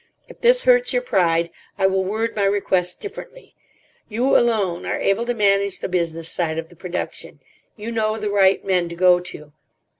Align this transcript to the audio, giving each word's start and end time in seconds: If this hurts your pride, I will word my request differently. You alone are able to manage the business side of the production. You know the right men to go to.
If 0.27 0.41
this 0.41 0.63
hurts 0.63 0.93
your 0.93 1.03
pride, 1.03 1.51
I 1.77 1.85
will 1.85 2.03
word 2.03 2.35
my 2.35 2.45
request 2.45 2.99
differently. 2.99 3.53
You 4.09 4.35
alone 4.35 4.83
are 4.83 4.99
able 4.99 5.25
to 5.27 5.35
manage 5.35 5.77
the 5.77 5.87
business 5.87 6.27
side 6.27 6.57
of 6.57 6.69
the 6.69 6.75
production. 6.75 7.39
You 7.75 7.91
know 7.91 8.17
the 8.17 8.31
right 8.31 8.65
men 8.65 8.89
to 8.89 8.95
go 8.95 9.19
to. 9.19 9.53